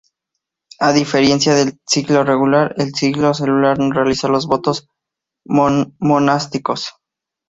[0.79, 4.87] A diferencia del clero regular, el clero secular no realiza los votos
[5.45, 6.93] monásticos.